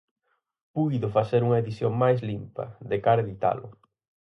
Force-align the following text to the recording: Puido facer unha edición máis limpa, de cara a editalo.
Puido 0.75 1.07
facer 1.17 1.41
unha 1.47 1.59
edición 1.63 1.91
máis 2.03 2.19
limpa, 2.29 2.65
de 2.91 2.97
cara 3.05 3.21
a 3.21 3.25
editalo. 3.25 3.65